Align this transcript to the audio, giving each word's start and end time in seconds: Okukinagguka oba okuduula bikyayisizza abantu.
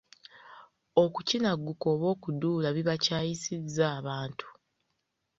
Okukinagguka 1.03 1.85
oba 1.93 2.07
okuduula 2.15 2.67
bikyayisizza 2.75 3.85
abantu. 3.99 4.47